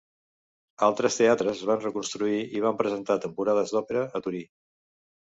[0.87, 4.47] Altres teatres es van reconstruir i van presentar temporades d'òpera a Torí.